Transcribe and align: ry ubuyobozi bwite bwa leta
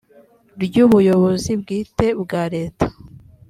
ry 0.63 0.75
ubuyobozi 0.85 1.51
bwite 1.61 2.05
bwa 2.21 2.43
leta 2.53 2.85